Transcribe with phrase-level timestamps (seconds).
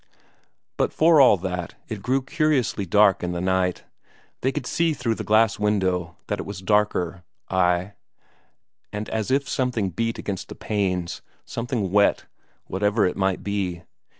[0.77, 3.83] But for all that, it grew curiously dark in the night.
[4.41, 7.93] They could see through the glass window that it was darker ay,
[8.91, 12.25] and as if something beat against the panes, something wet,
[12.65, 13.83] whatever it might be.